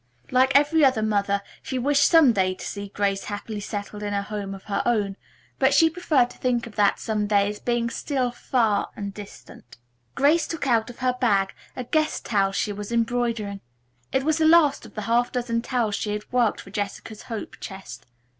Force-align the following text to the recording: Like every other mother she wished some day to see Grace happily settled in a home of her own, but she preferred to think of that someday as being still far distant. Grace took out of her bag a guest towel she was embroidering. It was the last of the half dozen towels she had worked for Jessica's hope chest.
Like 0.31 0.55
every 0.55 0.83
other 0.83 1.03
mother 1.03 1.43
she 1.61 1.77
wished 1.77 2.05
some 2.07 2.33
day 2.33 2.55
to 2.55 2.65
see 2.65 2.87
Grace 2.87 3.25
happily 3.25 3.59
settled 3.59 4.01
in 4.01 4.15
a 4.15 4.23
home 4.23 4.55
of 4.55 4.63
her 4.63 4.81
own, 4.83 5.15
but 5.59 5.75
she 5.75 5.91
preferred 5.91 6.31
to 6.31 6.39
think 6.39 6.65
of 6.65 6.75
that 6.75 6.99
someday 6.99 7.47
as 7.51 7.59
being 7.59 7.87
still 7.91 8.31
far 8.31 8.89
distant. 9.13 9.77
Grace 10.15 10.47
took 10.47 10.65
out 10.65 10.89
of 10.89 10.97
her 11.05 11.13
bag 11.13 11.53
a 11.75 11.83
guest 11.83 12.25
towel 12.25 12.51
she 12.51 12.73
was 12.73 12.91
embroidering. 12.91 13.61
It 14.11 14.23
was 14.23 14.39
the 14.39 14.47
last 14.47 14.87
of 14.87 14.95
the 14.95 15.03
half 15.03 15.31
dozen 15.31 15.61
towels 15.61 15.93
she 15.93 16.13
had 16.13 16.31
worked 16.31 16.61
for 16.61 16.71
Jessica's 16.71 17.21
hope 17.21 17.57
chest. 17.59 18.07